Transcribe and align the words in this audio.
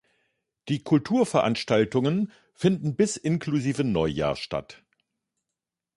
Die 0.67 0.81
Kulturveranstaltungen 0.83 2.31
finden 2.55 2.95
bis 2.95 3.17
inklusive 3.17 3.83
Neujahr 3.83 4.35
statt. 4.35 4.81